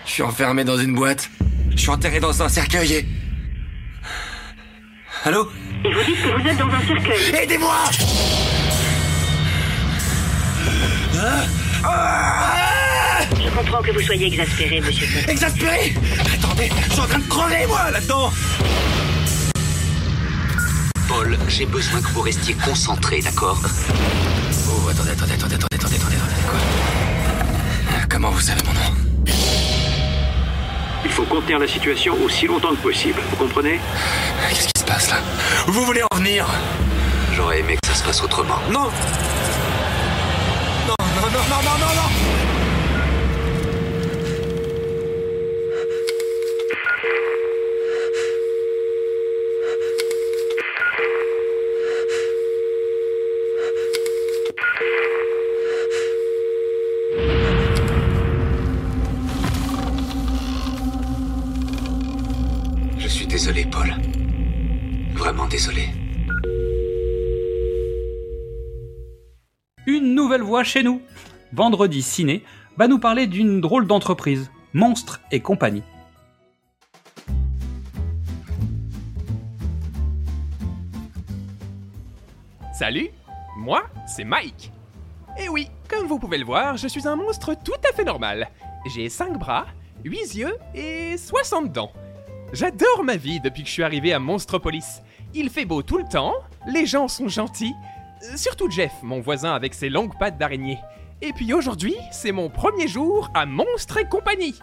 Je 0.06 0.10
suis 0.10 0.22
enfermé 0.22 0.64
dans 0.64 0.76
une 0.76 0.94
boîte. 0.94 1.30
Je 1.70 1.76
suis 1.76 1.90
enterré 1.90 2.20
dans 2.20 2.42
un 2.42 2.48
cercueil 2.48 2.92
et... 2.92 3.06
Allô? 5.24 5.50
Et 5.84 5.92
vous 5.92 6.02
dites 6.02 6.22
que 6.22 6.40
vous 6.40 6.48
êtes 6.48 6.58
dans 6.58 6.66
un 6.66 6.80
cercueil. 6.86 7.42
Aidez-moi 7.42 7.76
Je 13.32 13.50
comprends 13.56 13.82
que 13.82 13.90
vous 13.92 14.00
soyez 14.00 14.26
exaspéré, 14.26 14.80
monsieur. 14.80 15.06
Exaspéré 15.28 15.94
Attendez, 16.34 16.70
je 16.86 16.92
suis 16.92 17.00
en 17.00 17.06
train 17.06 17.18
de 17.18 17.28
crever, 17.28 17.66
moi, 17.66 17.90
là-dedans 17.90 18.32
j'ai 21.50 21.66
besoin 21.66 22.00
que 22.00 22.06
vous 22.08 22.22
restiez 22.22 22.54
concentré, 22.54 23.20
d'accord 23.20 23.60
Oh, 24.68 24.88
attendez, 24.88 25.10
attendez, 25.10 25.32
attendez, 25.32 25.56
attendez, 25.56 25.74
attendez, 25.74 25.96
attendez, 25.96 26.16
attendez, 26.16 26.42
quoi 26.48 26.58
Comment 28.08 28.30
vous 28.30 28.40
savez 28.40 28.60
mon 28.64 28.72
nom 28.72 28.80
Il 31.04 31.10
faut 31.10 31.24
contenir 31.24 31.58
la 31.58 31.66
situation 31.66 32.14
aussi 32.22 32.46
longtemps 32.46 32.70
que 32.70 32.82
possible. 32.82 33.20
Vous 33.30 33.36
comprenez 33.36 33.80
Qu'est-ce 34.48 34.68
qui 34.68 34.80
se 34.80 34.84
passe, 34.84 35.10
là 35.10 35.16
Vous 35.66 35.84
voulez 35.84 36.02
en 36.10 36.16
venir 36.16 36.46
J'aurais 37.34 37.60
aimé 37.60 37.76
que 37.82 37.88
ça 37.88 37.94
se 37.94 38.04
passe 38.04 38.22
autrement. 38.22 38.58
Non 38.70 38.88
Non, 40.86 40.94
non, 41.00 41.22
non, 41.22 41.30
non, 41.30 41.62
non, 41.62 41.78
non, 41.78 41.94
non 41.96 42.49
Chez 70.64 70.82
nous. 70.82 71.00
Vendredi 71.52 72.02
Ciné 72.02 72.42
va 72.76 72.88
nous 72.88 72.98
parler 72.98 73.28
d'une 73.28 73.60
drôle 73.60 73.86
d'entreprise, 73.86 74.50
Monstres 74.74 75.20
et 75.30 75.38
compagnie. 75.40 75.84
Salut, 82.74 83.10
moi 83.56 83.84
c'est 84.08 84.24
Mike. 84.24 84.72
Et 85.38 85.48
oui, 85.48 85.68
comme 85.88 86.06
vous 86.08 86.18
pouvez 86.18 86.36
le 86.36 86.44
voir, 86.44 86.76
je 86.76 86.88
suis 86.88 87.06
un 87.06 87.14
monstre 87.14 87.54
tout 87.54 87.80
à 87.88 87.94
fait 87.94 88.04
normal. 88.04 88.48
J'ai 88.92 89.08
5 89.08 89.38
bras, 89.38 89.66
8 90.04 90.34
yeux 90.34 90.56
et 90.74 91.16
60 91.16 91.70
dents. 91.72 91.92
J'adore 92.52 93.04
ma 93.04 93.16
vie 93.16 93.38
depuis 93.38 93.62
que 93.62 93.68
je 93.68 93.74
suis 93.74 93.84
arrivé 93.84 94.12
à 94.12 94.18
Monstropolis. 94.18 95.00
Il 95.32 95.48
fait 95.48 95.64
beau 95.64 95.82
tout 95.82 95.98
le 95.98 96.08
temps, 96.10 96.34
les 96.66 96.86
gens 96.86 97.06
sont 97.06 97.28
gentils, 97.28 97.74
surtout 98.36 98.70
Jeff, 98.70 98.92
mon 99.02 99.20
voisin 99.20 99.54
avec 99.54 99.74
ses 99.74 99.88
longues 99.88 100.18
pattes 100.18 100.38
d'araignée. 100.38 100.78
Et 101.22 101.32
puis 101.32 101.52
aujourd'hui, 101.52 101.96
c'est 102.12 102.32
mon 102.32 102.48
premier 102.48 102.88
jour 102.88 103.30
à 103.34 103.46
Monstres 103.46 103.98
et 103.98 104.08
compagnie. 104.08 104.58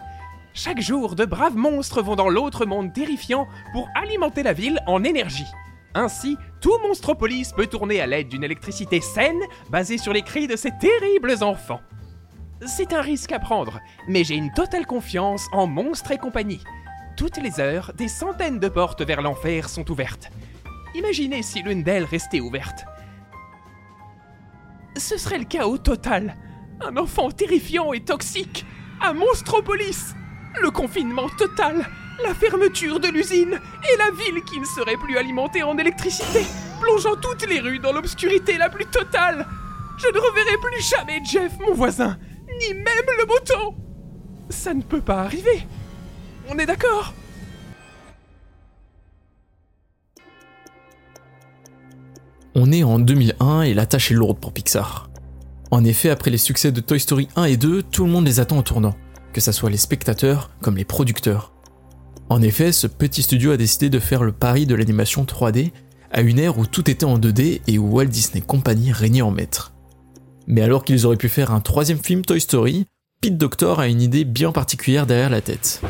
Chaque 0.54 0.80
jour, 0.80 1.14
de 1.14 1.24
braves 1.24 1.56
monstres 1.56 2.02
vont 2.02 2.16
dans 2.16 2.28
l'autre 2.28 2.66
monde 2.66 2.92
terrifiant 2.92 3.46
pour 3.72 3.88
alimenter 3.94 4.42
la 4.42 4.52
ville 4.52 4.80
en 4.86 5.04
énergie. 5.04 5.46
Ainsi, 5.94 6.36
tout 6.60 6.76
Monstropolis 6.82 7.52
peut 7.52 7.66
tourner 7.66 8.00
à 8.00 8.06
l'aide 8.06 8.28
d'une 8.28 8.44
électricité 8.44 9.00
saine 9.00 9.40
basée 9.70 9.98
sur 9.98 10.12
les 10.12 10.22
cris 10.22 10.46
de 10.46 10.56
ces 10.56 10.72
terribles 10.78 11.42
enfants. 11.42 11.80
C'est 12.66 12.92
un 12.92 13.02
risque 13.02 13.30
à 13.32 13.38
prendre, 13.38 13.78
mais 14.08 14.24
j'ai 14.24 14.34
une 14.34 14.52
totale 14.52 14.86
confiance 14.86 15.46
en 15.52 15.68
Monstres 15.68 16.10
et 16.10 16.18
compagnie. 16.18 16.62
Toutes 17.16 17.38
les 17.38 17.60
heures, 17.60 17.92
des 17.96 18.08
centaines 18.08 18.58
de 18.58 18.68
portes 18.68 19.02
vers 19.02 19.22
l'enfer 19.22 19.68
sont 19.68 19.88
ouvertes. 19.90 20.30
Imaginez 20.94 21.42
si 21.42 21.62
l'une 21.62 21.84
d'elles 21.84 22.04
restait 22.04 22.40
ouverte. 22.40 22.84
Ce 24.98 25.16
serait 25.16 25.38
le 25.38 25.44
chaos 25.44 25.78
total. 25.78 26.36
Un 26.80 26.96
enfant 26.96 27.30
terrifiant 27.30 27.92
et 27.92 28.00
toxique. 28.00 28.66
Un 29.00 29.12
Monstropolis. 29.12 30.14
Le 30.60 30.70
confinement 30.70 31.28
total. 31.38 31.88
La 32.24 32.34
fermeture 32.34 32.98
de 32.98 33.08
l'usine. 33.08 33.60
Et 33.90 33.96
la 33.96 34.10
ville 34.10 34.42
qui 34.42 34.58
ne 34.58 34.64
serait 34.64 34.96
plus 34.96 35.16
alimentée 35.16 35.62
en 35.62 35.78
électricité. 35.78 36.44
Plongeant 36.80 37.14
toutes 37.16 37.48
les 37.48 37.60
rues 37.60 37.78
dans 37.78 37.92
l'obscurité 37.92 38.58
la 38.58 38.68
plus 38.68 38.86
totale. 38.86 39.46
Je 39.98 40.08
ne 40.08 40.18
reverrai 40.18 40.56
plus 40.60 40.82
jamais 40.82 41.20
Jeff, 41.24 41.52
mon 41.60 41.74
voisin. 41.74 42.18
Ni 42.60 42.74
même 42.74 43.06
le 43.18 43.26
beau 43.26 43.38
temps. 43.38 43.76
Ça 44.50 44.74
ne 44.74 44.82
peut 44.82 45.00
pas 45.00 45.20
arriver. 45.20 45.66
On 46.48 46.58
est 46.58 46.66
d'accord? 46.66 47.14
On 52.60 52.72
est 52.72 52.82
en 52.82 52.98
2001 52.98 53.62
et 53.62 53.72
la 53.72 53.86
tâche 53.86 54.10
est 54.10 54.16
lourde 54.16 54.40
pour 54.40 54.52
Pixar. 54.52 55.08
En 55.70 55.84
effet, 55.84 56.10
après 56.10 56.32
les 56.32 56.38
succès 56.38 56.72
de 56.72 56.80
Toy 56.80 56.98
Story 56.98 57.28
1 57.36 57.44
et 57.44 57.56
2, 57.56 57.84
tout 57.84 58.04
le 58.04 58.10
monde 58.10 58.26
les 58.26 58.40
attend 58.40 58.58
au 58.58 58.62
tournant, 58.62 58.96
que 59.32 59.40
ce 59.40 59.52
soit 59.52 59.70
les 59.70 59.76
spectateurs 59.76 60.50
comme 60.60 60.76
les 60.76 60.84
producteurs. 60.84 61.52
En 62.28 62.42
effet, 62.42 62.72
ce 62.72 62.88
petit 62.88 63.22
studio 63.22 63.52
a 63.52 63.56
décidé 63.56 63.90
de 63.90 64.00
faire 64.00 64.24
le 64.24 64.32
pari 64.32 64.66
de 64.66 64.74
l'animation 64.74 65.22
3D 65.22 65.70
à 66.10 66.20
une 66.20 66.40
ère 66.40 66.58
où 66.58 66.66
tout 66.66 66.90
était 66.90 67.04
en 67.04 67.20
2D 67.20 67.60
et 67.68 67.78
où 67.78 67.94
Walt 67.94 68.06
Disney 68.06 68.42
Company 68.44 68.90
régnait 68.90 69.22
en 69.22 69.30
maître. 69.30 69.72
Mais 70.48 70.62
alors 70.62 70.82
qu'ils 70.82 71.06
auraient 71.06 71.16
pu 71.16 71.28
faire 71.28 71.52
un 71.52 71.60
troisième 71.60 72.02
film 72.02 72.22
Toy 72.22 72.40
Story, 72.40 72.86
Pete 73.20 73.38
Doctor 73.38 73.78
a 73.78 73.86
une 73.86 74.02
idée 74.02 74.24
bien 74.24 74.50
particulière 74.50 75.06
derrière 75.06 75.30
la 75.30 75.42
tête. 75.42 75.80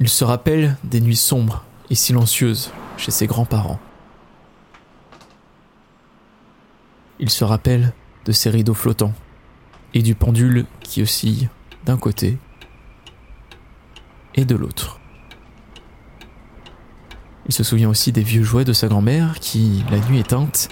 Il 0.00 0.08
se 0.08 0.24
rappelle 0.24 0.76
des 0.82 1.00
nuits 1.00 1.16
sombres 1.16 1.64
et 1.88 1.94
silencieuses 1.94 2.72
chez 2.96 3.12
ses 3.12 3.26
grands-parents. 3.26 3.78
Il 7.20 7.30
se 7.30 7.44
rappelle 7.44 7.92
de 8.24 8.32
ses 8.32 8.50
rideaux 8.50 8.74
flottants 8.74 9.14
et 9.94 10.02
du 10.02 10.16
pendule 10.16 10.66
qui 10.82 11.02
oscille 11.02 11.48
d'un 11.84 11.96
côté 11.96 12.38
et 14.34 14.44
de 14.44 14.56
l'autre. 14.56 14.98
Il 17.46 17.54
se 17.54 17.62
souvient 17.62 17.88
aussi 17.88 18.10
des 18.10 18.22
vieux 18.22 18.42
jouets 18.42 18.64
de 18.64 18.72
sa 18.72 18.88
grand-mère 18.88 19.38
qui, 19.38 19.84
la 19.90 19.98
nuit 19.98 20.18
éteinte, 20.18 20.70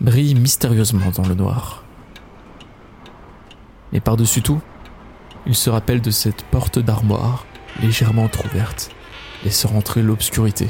brillent 0.00 0.34
mystérieusement 0.34 1.10
dans 1.10 1.26
le 1.26 1.34
noir. 1.34 1.82
Mais 3.92 4.00
par-dessus 4.00 4.42
tout, 4.42 4.60
il 5.46 5.56
se 5.56 5.70
rappelle 5.70 6.02
de 6.02 6.10
cette 6.10 6.44
porte 6.44 6.78
d'armoire 6.78 7.46
légèrement 7.80 8.24
entr'ouverte, 8.24 8.90
laissant 9.44 9.68
rentrer 9.68 10.02
l'obscurité, 10.02 10.68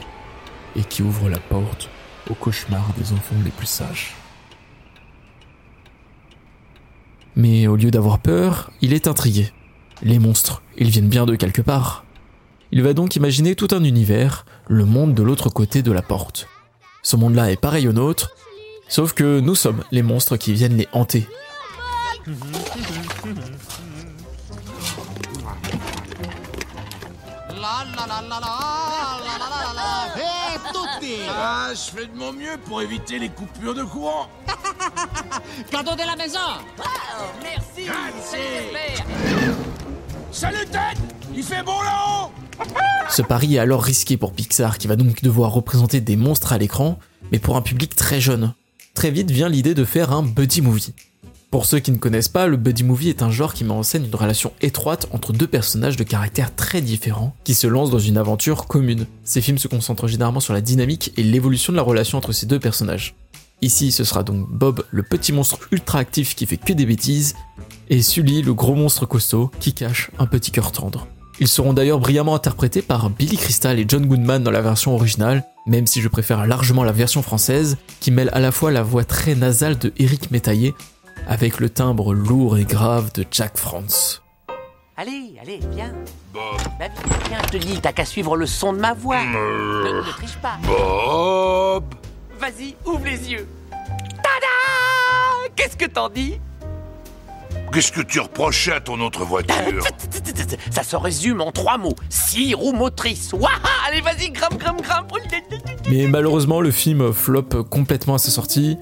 et 0.76 0.82
qui 0.82 1.02
ouvre 1.02 1.28
la 1.28 1.38
porte 1.38 1.88
au 2.28 2.34
cauchemar 2.34 2.92
des 2.96 3.12
enfants 3.12 3.36
les 3.44 3.50
plus 3.50 3.66
sages. 3.66 4.14
Mais 7.36 7.66
au 7.66 7.76
lieu 7.76 7.90
d'avoir 7.90 8.18
peur, 8.18 8.70
il 8.80 8.92
est 8.92 9.08
intrigué. 9.08 9.52
Les 10.02 10.18
monstres, 10.18 10.62
ils 10.76 10.90
viennent 10.90 11.08
bien 11.08 11.26
de 11.26 11.36
quelque 11.36 11.62
part. 11.62 12.04
Il 12.72 12.82
va 12.82 12.92
donc 12.92 13.16
imaginer 13.16 13.54
tout 13.54 13.68
un 13.72 13.84
univers, 13.84 14.44
le 14.68 14.84
monde 14.84 15.14
de 15.14 15.22
l'autre 15.22 15.48
côté 15.48 15.82
de 15.82 15.92
la 15.92 16.02
porte. 16.02 16.48
Ce 17.02 17.16
monde-là 17.16 17.50
est 17.50 17.60
pareil 17.60 17.88
au 17.88 17.92
nôtre, 17.92 18.30
sauf 18.88 19.12
que 19.12 19.40
nous 19.40 19.54
sommes 19.54 19.82
les 19.90 20.02
monstres 20.02 20.36
qui 20.36 20.52
viennent 20.52 20.76
les 20.76 20.88
hanter. 20.92 21.26
Ah, 31.28 31.70
je 31.72 31.98
fais 31.98 32.06
de 32.06 32.16
mon 32.16 32.32
mieux 32.32 32.58
pour 32.66 32.82
éviter 32.82 33.18
les 33.18 33.28
coupures 33.28 33.74
de 33.74 33.84
courant. 33.84 34.28
Cadeau 35.70 35.94
de 35.94 36.06
la 36.06 36.16
maison 36.16 36.38
Merci 37.42 37.88
Salut 40.32 40.66
Ted 40.66 41.00
Il 41.34 41.42
fait 41.42 41.62
bon 41.62 41.80
là-haut 41.80 42.30
Ce 43.08 43.22
pari 43.22 43.56
est 43.56 43.58
alors 43.58 43.82
risqué 43.82 44.16
pour 44.16 44.32
Pixar 44.32 44.78
qui 44.78 44.86
va 44.86 44.96
donc 44.96 45.22
devoir 45.22 45.52
représenter 45.52 46.00
des 46.00 46.16
monstres 46.16 46.52
à 46.52 46.58
l'écran, 46.58 46.98
mais 47.32 47.38
pour 47.38 47.56
un 47.56 47.62
public 47.62 47.96
très 47.96 48.20
jeune. 48.20 48.54
Très 48.94 49.10
vite 49.10 49.30
vient 49.30 49.48
l'idée 49.48 49.74
de 49.74 49.84
faire 49.84 50.12
un 50.12 50.22
buddy 50.22 50.60
movie. 50.60 50.94
Pour 51.50 51.66
ceux 51.66 51.80
qui 51.80 51.90
ne 51.90 51.96
connaissent 51.96 52.28
pas, 52.28 52.46
le 52.46 52.56
buddy 52.56 52.84
movie 52.84 53.08
est 53.08 53.22
un 53.22 53.30
genre 53.32 53.54
qui 53.54 53.64
met 53.64 53.72
en 53.72 53.82
scène 53.82 54.04
une 54.04 54.14
relation 54.14 54.52
étroite 54.60 55.08
entre 55.10 55.32
deux 55.32 55.48
personnages 55.48 55.96
de 55.96 56.04
caractères 56.04 56.54
très 56.54 56.80
différents 56.80 57.34
qui 57.42 57.54
se 57.54 57.66
lancent 57.66 57.90
dans 57.90 57.98
une 57.98 58.18
aventure 58.18 58.68
commune. 58.68 59.06
Ces 59.24 59.40
films 59.40 59.58
se 59.58 59.66
concentrent 59.66 60.06
généralement 60.06 60.38
sur 60.38 60.54
la 60.54 60.60
dynamique 60.60 61.12
et 61.16 61.24
l'évolution 61.24 61.72
de 61.72 61.76
la 61.76 61.82
relation 61.82 62.18
entre 62.18 62.30
ces 62.30 62.46
deux 62.46 62.60
personnages. 62.60 63.16
Ici, 63.62 63.90
ce 63.90 64.04
sera 64.04 64.22
donc 64.22 64.48
Bob, 64.48 64.84
le 64.92 65.02
petit 65.02 65.32
monstre 65.32 65.58
ultra 65.72 65.98
actif 65.98 66.36
qui 66.36 66.46
fait 66.46 66.56
que 66.56 66.72
des 66.72 66.86
bêtises, 66.86 67.34
et 67.88 68.00
Sully, 68.00 68.42
le 68.42 68.54
gros 68.54 68.76
monstre 68.76 69.04
costaud 69.04 69.50
qui 69.58 69.72
cache 69.72 70.12
un 70.20 70.26
petit 70.26 70.52
cœur 70.52 70.70
tendre. 70.70 71.08
Ils 71.40 71.48
seront 71.48 71.72
d'ailleurs 71.72 71.98
brillamment 71.98 72.36
interprétés 72.36 72.80
par 72.80 73.10
Billy 73.10 73.36
Crystal 73.36 73.76
et 73.80 73.86
John 73.88 74.06
Goodman 74.06 74.44
dans 74.44 74.50
la 74.52 74.62
version 74.62 74.94
originale, 74.94 75.44
même 75.66 75.88
si 75.88 76.00
je 76.00 76.08
préfère 76.08 76.46
largement 76.46 76.84
la 76.84 76.92
version 76.92 77.22
française, 77.22 77.76
qui 77.98 78.12
mêle 78.12 78.30
à 78.32 78.38
la 78.38 78.52
fois 78.52 78.70
la 78.70 78.84
voix 78.84 79.04
très 79.04 79.34
nasale 79.34 79.78
de 79.78 79.92
Eric 79.98 80.30
Métaillé 80.30 80.74
avec 81.30 81.60
le 81.60 81.70
timbre 81.70 82.12
lourd 82.12 82.58
et 82.58 82.64
grave 82.64 83.12
de 83.14 83.24
Jack 83.30 83.56
France. 83.56 84.20
Allez, 84.96 85.36
allez, 85.40 85.60
viens. 85.70 85.92
Bob. 86.34 86.42
Bah, 86.78 86.86
viens, 87.28 87.38
je 87.44 87.50
te 87.50 87.56
dis, 87.56 87.80
t'as 87.80 87.92
qu'à 87.92 88.04
suivre 88.04 88.36
le 88.36 88.46
son 88.46 88.72
de 88.72 88.80
ma 88.80 88.94
voix. 88.94 89.22
Ne, 89.24 89.98
ne 89.98 90.10
triche 90.10 90.36
pas. 90.42 90.58
Bob 90.66 91.84
Vas-y, 92.40 92.74
ouvre 92.84 93.04
les 93.04 93.30
yeux. 93.30 93.46
Tada 93.70 95.50
Qu'est-ce 95.54 95.76
que 95.76 95.84
t'en 95.86 96.08
dis? 96.08 96.40
Qu'est-ce 97.72 97.92
que 97.92 98.00
tu 98.00 98.18
reprochais 98.18 98.72
à 98.72 98.80
ton 98.80 99.00
autre 99.00 99.24
voiture? 99.24 99.84
Ça 100.72 100.82
se 100.82 100.96
résume 100.96 101.40
en 101.40 101.52
trois 101.52 101.78
mots. 101.78 101.94
Six 102.08 102.54
roues 102.54 102.72
motrices. 102.72 103.32
Waouh 103.32 103.46
Allez, 103.86 104.00
vas-y, 104.00 104.30
grimpe, 104.30 104.58
grimpe, 104.58 104.82
grimpe. 104.82 105.12
Mais 105.88 106.08
malheureusement, 106.08 106.60
le 106.60 106.72
film 106.72 107.12
flop 107.12 107.64
complètement 107.70 108.14
à 108.14 108.18
sa 108.18 108.32
sortie. 108.32 108.76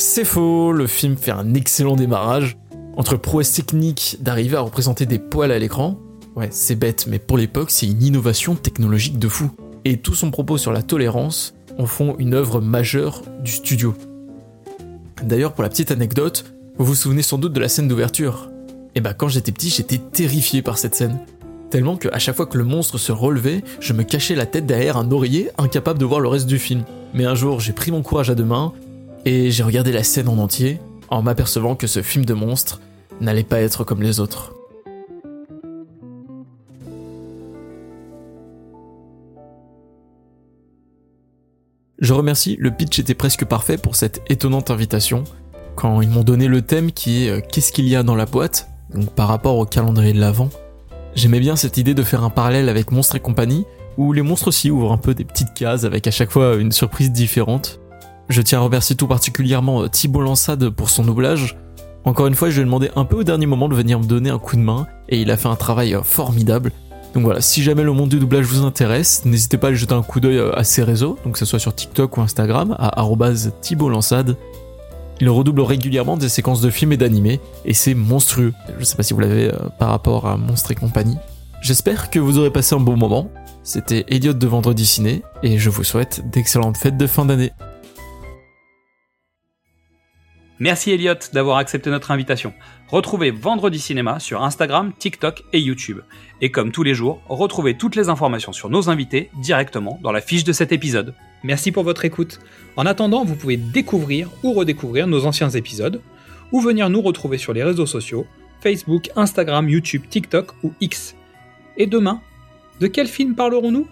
C'est 0.00 0.24
faux, 0.24 0.70
le 0.70 0.86
film 0.86 1.16
fait 1.16 1.32
un 1.32 1.54
excellent 1.54 1.96
démarrage. 1.96 2.56
Entre 2.96 3.16
prouesse 3.16 3.52
technique 3.52 4.18
d'arriver 4.20 4.56
à 4.56 4.60
représenter 4.60 5.06
des 5.06 5.18
poils 5.18 5.50
à 5.50 5.58
l'écran, 5.58 5.98
ouais, 6.36 6.46
c'est 6.52 6.76
bête, 6.76 7.08
mais 7.08 7.18
pour 7.18 7.36
l'époque, 7.36 7.72
c'est 7.72 7.86
une 7.86 8.00
innovation 8.00 8.54
technologique 8.54 9.18
de 9.18 9.26
fou. 9.26 9.50
Et 9.84 9.96
tout 9.96 10.14
son 10.14 10.30
propos 10.30 10.56
sur 10.56 10.70
la 10.70 10.82
tolérance 10.82 11.54
en 11.78 11.86
font 11.86 12.14
une 12.20 12.34
œuvre 12.34 12.60
majeure 12.60 13.22
du 13.42 13.50
studio. 13.50 13.92
D'ailleurs, 15.24 15.52
pour 15.52 15.64
la 15.64 15.68
petite 15.68 15.90
anecdote, 15.90 16.44
vous 16.78 16.84
vous 16.84 16.94
souvenez 16.94 17.22
sans 17.22 17.38
doute 17.38 17.52
de 17.52 17.60
la 17.60 17.68
scène 17.68 17.88
d'ouverture. 17.88 18.52
Et 18.94 19.00
bah, 19.00 19.14
quand 19.14 19.26
j'étais 19.26 19.50
petit, 19.50 19.68
j'étais 19.68 19.98
terrifié 19.98 20.62
par 20.62 20.78
cette 20.78 20.94
scène. 20.94 21.18
Tellement 21.70 21.96
que 21.96 22.08
à 22.12 22.20
chaque 22.20 22.36
fois 22.36 22.46
que 22.46 22.56
le 22.56 22.62
monstre 22.62 22.98
se 22.98 23.10
relevait, 23.10 23.64
je 23.80 23.92
me 23.92 24.04
cachais 24.04 24.36
la 24.36 24.46
tête 24.46 24.64
derrière 24.64 24.96
un 24.96 25.10
oreiller, 25.10 25.50
incapable 25.58 25.98
de 25.98 26.04
voir 26.04 26.20
le 26.20 26.28
reste 26.28 26.46
du 26.46 26.60
film. 26.60 26.84
Mais 27.14 27.24
un 27.24 27.34
jour, 27.34 27.58
j'ai 27.58 27.72
pris 27.72 27.90
mon 27.90 28.02
courage 28.02 28.30
à 28.30 28.36
deux 28.36 28.44
mains 28.44 28.72
et 29.24 29.50
j'ai 29.50 29.62
regardé 29.62 29.92
la 29.92 30.02
scène 30.02 30.28
en 30.28 30.38
entier 30.38 30.78
en 31.08 31.22
m'apercevant 31.22 31.74
que 31.74 31.86
ce 31.86 32.02
film 32.02 32.24
de 32.24 32.34
monstre 32.34 32.80
n'allait 33.20 33.42
pas 33.42 33.60
être 33.60 33.84
comme 33.84 34.02
les 34.02 34.20
autres. 34.20 34.54
Je 41.98 42.12
remercie, 42.12 42.56
le 42.60 42.70
pitch 42.70 43.00
était 43.00 43.14
presque 43.14 43.44
parfait 43.44 43.76
pour 43.76 43.96
cette 43.96 44.22
étonnante 44.30 44.70
invitation. 44.70 45.24
Quand 45.74 46.00
ils 46.00 46.08
m'ont 46.08 46.22
donné 46.22 46.46
le 46.46 46.62
thème 46.62 46.92
qui 46.92 47.24
est 47.24 47.30
euh, 47.30 47.40
Qu'est-ce 47.40 47.72
qu'il 47.72 47.88
y 47.88 47.96
a 47.96 48.04
dans 48.04 48.14
la 48.14 48.24
boîte 48.24 48.68
Donc 48.94 49.10
par 49.10 49.26
rapport 49.26 49.58
au 49.58 49.66
calendrier 49.66 50.12
de 50.12 50.20
l'Avent, 50.20 50.48
j'aimais 51.16 51.40
bien 51.40 51.56
cette 51.56 51.76
idée 51.76 51.94
de 51.94 52.02
faire 52.04 52.22
un 52.22 52.30
parallèle 52.30 52.68
avec 52.68 52.92
Monstres 52.92 53.16
et 53.16 53.20
compagnie, 53.20 53.64
où 53.96 54.12
les 54.12 54.22
monstres 54.22 54.48
aussi 54.48 54.70
ouvrent 54.70 54.92
un 54.92 54.96
peu 54.96 55.12
des 55.12 55.24
petites 55.24 55.54
cases 55.54 55.82
avec 55.82 56.06
à 56.06 56.12
chaque 56.12 56.30
fois 56.30 56.54
une 56.54 56.70
surprise 56.70 57.10
différente. 57.10 57.80
Je 58.28 58.42
tiens 58.42 58.58
à 58.58 58.62
remercier 58.62 58.94
tout 58.94 59.06
particulièrement 59.06 59.82
euh, 59.82 59.88
Thibault 59.88 60.20
Lansade 60.20 60.68
pour 60.68 60.90
son 60.90 61.02
doublage. 61.04 61.56
Encore 62.04 62.26
une 62.26 62.34
fois, 62.34 62.50
je 62.50 62.56
lui 62.56 62.62
ai 62.62 62.64
demandé 62.64 62.90
un 62.94 63.04
peu 63.04 63.16
au 63.16 63.24
dernier 63.24 63.46
moment 63.46 63.68
de 63.68 63.74
venir 63.74 63.98
me 63.98 64.04
donner 64.04 64.28
un 64.28 64.38
coup 64.38 64.56
de 64.56 64.60
main, 64.60 64.86
et 65.08 65.20
il 65.20 65.30
a 65.30 65.38
fait 65.38 65.48
un 65.48 65.56
travail 65.56 65.94
euh, 65.94 66.02
formidable. 66.02 66.72
Donc 67.14 67.24
voilà, 67.24 67.40
si 67.40 67.62
jamais 67.62 67.82
le 67.82 67.92
monde 67.92 68.10
du 68.10 68.18
doublage 68.18 68.44
vous 68.44 68.64
intéresse, 68.64 69.24
n'hésitez 69.24 69.56
pas 69.56 69.68
à 69.68 69.74
jeter 69.74 69.94
un 69.94 70.02
coup 70.02 70.20
d'œil 70.20 70.42
à 70.54 70.62
ses 70.62 70.82
réseaux, 70.82 71.18
donc 71.24 71.32
que 71.34 71.38
ce 71.38 71.46
soit 71.46 71.58
sur 71.58 71.74
TikTok 71.74 72.18
ou 72.18 72.20
Instagram, 72.20 72.76
à 72.78 73.04
Thibault 73.62 73.88
Lansade. 73.88 74.36
Il 75.20 75.30
redouble 75.30 75.62
régulièrement 75.62 76.18
des 76.18 76.28
séquences 76.28 76.60
de 76.60 76.68
films 76.68 76.92
et 76.92 76.96
d'animés, 76.98 77.40
et 77.64 77.72
c'est 77.72 77.94
monstrueux. 77.94 78.52
Je 78.78 78.84
sais 78.84 78.94
pas 78.94 79.02
si 79.02 79.14
vous 79.14 79.20
l'avez 79.20 79.48
euh, 79.48 79.56
par 79.78 79.88
rapport 79.88 80.26
à 80.26 80.36
Monstre 80.36 80.70
et 80.72 80.74
compagnie. 80.74 81.16
J'espère 81.62 82.10
que 82.10 82.18
vous 82.18 82.38
aurez 82.38 82.52
passé 82.52 82.74
un 82.74 82.80
bon 82.80 82.96
moment. 82.96 83.30
C'était 83.64 84.04
Elliot 84.08 84.34
de 84.34 84.46
Vendredi 84.46 84.84
Ciné, 84.84 85.22
et 85.42 85.58
je 85.58 85.70
vous 85.70 85.82
souhaite 85.82 86.22
d'excellentes 86.30 86.76
fêtes 86.76 86.98
de 86.98 87.06
fin 87.06 87.24
d'année. 87.24 87.52
Merci 90.60 90.90
Elliot 90.90 91.14
d'avoir 91.32 91.58
accepté 91.58 91.88
notre 91.88 92.10
invitation. 92.10 92.52
Retrouvez 92.88 93.30
Vendredi 93.30 93.78
Cinéma 93.78 94.18
sur 94.18 94.42
Instagram, 94.42 94.92
TikTok 94.98 95.44
et 95.52 95.60
YouTube. 95.60 96.00
Et 96.40 96.50
comme 96.50 96.72
tous 96.72 96.82
les 96.82 96.94
jours, 96.94 97.22
retrouvez 97.28 97.76
toutes 97.76 97.94
les 97.94 98.08
informations 98.08 98.52
sur 98.52 98.68
nos 98.68 98.90
invités 98.90 99.30
directement 99.40 100.00
dans 100.02 100.10
la 100.10 100.20
fiche 100.20 100.42
de 100.42 100.52
cet 100.52 100.72
épisode. 100.72 101.14
Merci 101.44 101.70
pour 101.70 101.84
votre 101.84 102.04
écoute. 102.04 102.40
En 102.76 102.86
attendant, 102.86 103.24
vous 103.24 103.36
pouvez 103.36 103.56
découvrir 103.56 104.30
ou 104.42 104.52
redécouvrir 104.52 105.06
nos 105.06 105.26
anciens 105.26 105.50
épisodes, 105.50 106.02
ou 106.50 106.60
venir 106.60 106.90
nous 106.90 107.02
retrouver 107.02 107.38
sur 107.38 107.52
les 107.52 107.62
réseaux 107.62 107.86
sociaux, 107.86 108.26
Facebook, 108.60 109.10
Instagram, 109.14 109.68
YouTube, 109.68 110.08
TikTok 110.10 110.52
ou 110.64 110.72
X. 110.80 111.14
Et 111.76 111.86
demain, 111.86 112.20
de 112.80 112.88
quel 112.88 113.06
film 113.06 113.36
parlerons-nous? 113.36 113.86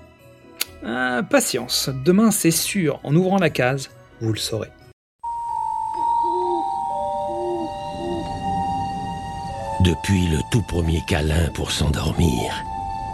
Ah, 0.85 1.23
Patience, 1.29 1.91
demain 2.05 2.33
c'est 2.33 2.51
sûr, 2.51 2.99
en 3.05 3.15
ouvrant 3.15 3.39
la 3.39 3.51
case, 3.51 3.91
vous 4.21 4.33
le 4.33 4.39
saurez. 4.39 4.71
Depuis 9.87 10.27
le 10.27 10.41
tout 10.51 10.63
premier 10.63 11.01
câlin 11.07 11.49
pour 11.55 11.71
s'endormir, 11.71 12.53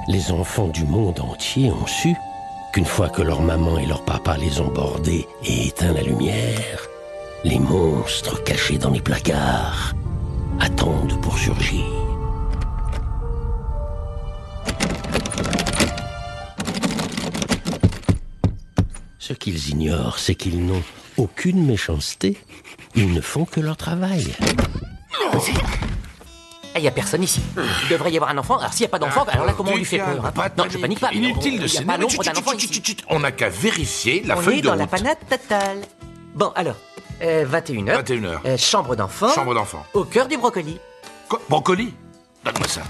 les 0.08 0.32
enfants 0.32 0.68
du 0.68 0.84
monde 0.84 1.20
entier 1.20 1.70
ont 1.70 1.86
su 1.86 2.16
qu'une 2.72 2.86
fois 2.86 3.10
que 3.10 3.20
leur 3.20 3.42
maman 3.42 3.78
et 3.78 3.84
leur 3.84 4.02
papa 4.06 4.38
les 4.38 4.58
ont 4.58 4.72
bordés 4.72 5.28
et 5.44 5.66
éteint 5.66 5.92
la 5.92 6.00
lumière, 6.00 6.88
les 7.44 7.58
monstres 7.58 8.42
cachés 8.42 8.78
dans 8.78 8.88
les 8.88 9.02
placards 9.02 9.92
attendent 10.60 11.20
pour 11.20 11.36
surgir. 11.36 11.84
Ce 19.18 19.34
qu'ils 19.34 19.68
ignorent, 19.68 20.18
c'est 20.18 20.36
qu'ils 20.36 20.64
n'ont 20.64 20.82
aucune 21.18 21.66
méchanceté. 21.66 22.38
Ils 22.94 23.12
ne 23.12 23.20
font 23.20 23.44
que 23.44 23.60
leur 23.60 23.76
travail. 23.76 24.24
Il 26.74 26.82
n'y 26.82 26.88
a 26.88 26.90
personne 26.90 27.22
ici. 27.22 27.40
Il 27.82 27.88
devrait 27.88 28.10
y 28.12 28.16
avoir 28.16 28.30
un 28.30 28.38
enfant. 28.38 28.58
Alors 28.58 28.72
s'il 28.72 28.80
n'y 28.82 28.86
a 28.86 28.90
pas 28.90 28.98
d'enfant, 28.98 29.24
alors 29.28 29.46
là 29.46 29.52
comment 29.56 29.72
on 29.72 29.76
lui 29.76 29.84
fait 29.84 29.98
peur 29.98 30.24
hein? 30.24 30.48
Non, 30.56 30.64
je 30.70 30.78
panique 30.78 31.00
pas. 31.00 31.12
Inutile 31.12 31.60
de 31.60 31.66
chut. 31.66 33.04
On 33.08 33.20
n'a 33.20 33.32
qu'à 33.32 33.48
vérifier 33.48 34.22
la 34.24 34.36
on 34.38 34.40
feuille 34.40 34.58
est 34.58 34.62
de 34.62 34.68
dans 34.68 34.74
la 34.74 34.86
panade 34.86 35.18
totale. 35.28 35.82
Bon, 36.34 36.50
alors, 36.54 36.76
euh, 37.22 37.44
21h. 37.44 38.02
21h. 38.04 38.38
Euh, 38.46 38.56
chambre 38.56 38.96
d'enfant. 38.96 39.28
Chambre 39.34 39.54
d'enfant. 39.54 39.84
Au 39.92 40.04
cœur 40.04 40.28
du 40.28 40.38
brocoli. 40.38 40.78
Quoi? 41.28 41.40
Brocoli? 41.48 41.92
Donne-moi 42.44 42.68
ça. 42.68 42.82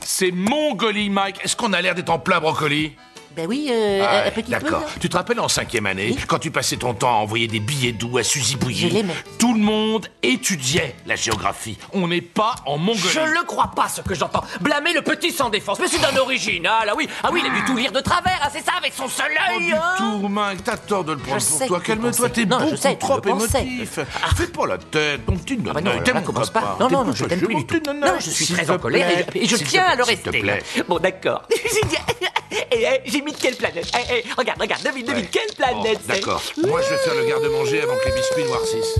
C'est 0.00 0.30
Mongolie, 0.30 1.10
Mike. 1.10 1.44
Est-ce 1.44 1.56
qu'on 1.56 1.72
a 1.72 1.80
l'air 1.82 1.94
d'être 1.94 2.10
en 2.10 2.18
plein 2.18 2.40
brocoli? 2.40 2.96
Ben 3.36 3.46
oui, 3.48 3.68
euh, 3.70 4.04
Ah, 4.06 4.26
un 4.26 4.30
petit 4.30 4.44
peu. 4.44 4.50
D'accord. 4.50 4.80
là. 4.80 4.86
Tu 5.00 5.08
te 5.08 5.16
rappelles 5.16 5.40
en 5.40 5.48
cinquième 5.48 5.86
année, 5.86 6.16
quand 6.28 6.38
tu 6.38 6.50
passais 6.50 6.76
ton 6.76 6.94
temps 6.94 7.10
à 7.10 7.16
envoyer 7.16 7.48
des 7.48 7.60
billets 7.60 7.92
doux 7.92 8.18
à 8.18 8.22
Suzy 8.22 8.56
Bouilly 8.56 8.88
Je 8.88 8.94
l'aimais. 8.94 9.14
Tout 9.38 9.54
le 9.54 9.60
monde 9.60 10.08
étudiait 10.22 10.94
la 11.06 11.16
géographie. 11.16 11.78
On 11.92 12.08
n'est 12.08 12.20
pas 12.20 12.54
en 12.66 12.78
Mongolie. 12.78 13.02
Je 13.12 13.20
le 13.20 13.44
crois 13.44 13.72
pas 13.74 13.88
ce 13.88 14.02
que 14.02 14.14
j'entends. 14.14 14.44
Blâmer 14.60 14.92
le 14.92 15.02
petit 15.02 15.32
sans 15.32 15.50
défense. 15.50 15.78
Mais 15.80 15.88
c'est 15.88 16.00
d'un 16.00 16.16
original, 16.16 16.88
ah 16.88 16.94
oui. 16.96 17.08
Ah 17.22 17.30
oui, 17.32 17.42
il 17.44 17.50
a 17.50 17.54
dû 17.54 17.64
tout 17.64 17.76
lire 17.76 17.92
de 17.92 18.00
travers, 18.00 18.38
ah, 18.42 18.48
c'est 18.52 18.64
ça, 18.64 18.72
avec 18.78 18.92
son 18.92 19.08
seul 19.08 19.32
Pas 19.36 19.54
œil. 19.54 19.66
du 19.66 19.74
hein. 19.74 19.94
tout, 19.98 20.28
Mike. 20.28 20.64
T'as 20.64 20.76
tort 20.76 21.04
de 21.04 21.12
le 21.12 21.18
prendre 21.18 21.40
Je 21.40 21.46
pour 21.46 21.58
sais 21.58 21.66
toi. 21.66 21.80
Calme-toi, 21.80 22.28
t'es 22.28 22.44
Non, 22.44 22.58
je 22.70 22.76
sais, 22.76 22.96
trop 22.96 23.20
émotif. 23.20 23.98
Fais 24.36 24.46
pas 24.46 24.66
la 24.66 24.78
tête, 24.78 25.26
ton 25.26 25.36
petit 25.36 25.58
Ah 25.74 25.80
non, 25.80 26.22
commence 26.22 26.50
pas. 26.50 26.76
Non, 26.78 26.88
non, 26.88 27.04
non, 27.04 27.12
je 27.12 27.24
t'aime 27.24 27.40
plus 27.40 27.54
du 27.54 27.66
tout. 27.66 27.80
Non, 27.92 28.14
je 28.20 28.30
suis 28.30 28.46
très 28.46 28.70
en 28.70 28.78
colère 28.78 29.26
et, 29.34 29.46
je 29.46 29.56
tiens 29.56 29.84
à 29.84 29.96
le 29.96 30.04
rester. 30.04 30.42
Bon, 30.88 30.98
d'accord. 30.98 31.42
Et, 32.70 32.84
eh, 32.84 33.00
J'ai 33.06 33.20
mis 33.22 33.32
de 33.32 33.36
quelle 33.36 33.56
planète 33.56 33.86
Eh, 33.94 34.14
eh, 34.18 34.24
Regarde, 34.36 34.60
regarde, 34.60 34.82
devine, 34.82 35.06
devine, 35.06 35.22
Ouais. 35.24 35.30
quelle 35.30 35.54
planète 35.56 35.98
Bon, 35.98 36.00
c'est 36.08 36.20
D'accord. 36.20 36.42
Moi, 36.66 36.80
je 36.82 36.90
vais 36.90 36.96
faire 36.98 37.14
le 37.14 37.24
garde-manger 37.26 37.82
avant 37.82 37.94
que 37.96 38.06
les 38.08 38.14
biscuits 38.14 38.44
noircissent. 38.44 38.96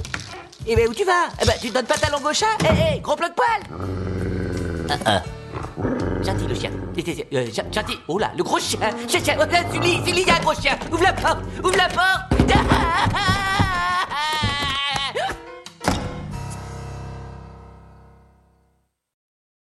Eh 0.67 0.75
ben 0.77 0.89
où 0.89 0.95
tu 0.95 1.05
vas 1.05 1.29
Eh 1.43 1.45
ben 1.45 1.53
tu 1.61 1.69
donnes 1.71 1.85
pas 1.85 1.97
ta 1.99 2.11
langue 2.11 2.25
au 2.25 2.33
chat 2.33 2.47
Eh, 2.63 2.97
eh, 2.97 3.01
gros 3.01 3.15
de 3.17 3.21
poil 3.21 3.63
Ah, 4.91 4.95
ah. 5.07 5.23
Gentil 6.25 6.47
le 6.47 6.55
chien. 6.55 6.71
Euh, 7.35 7.47
gen- 7.53 7.73
gentil. 7.73 7.99
Oh 8.09 8.19
là, 8.19 8.33
le 8.37 8.43
gros 8.43 8.59
chien. 8.59 8.79
Chien, 9.09 9.23
chien. 9.23 9.37
Oh, 9.39 9.45
là, 9.51 9.61
Sully, 9.71 10.01
Sully, 10.07 10.23
il 10.23 10.27
y 10.27 10.31
a 10.31 10.37
un 10.37 10.41
gros 10.41 10.55
chien. 10.55 10.79
Ouvre 10.91 11.03
la 11.03 11.13
porte. 11.13 11.39
Ouvre 11.63 11.77
la 11.77 11.89
porte. 11.89 13.54